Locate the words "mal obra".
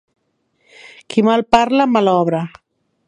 1.93-2.41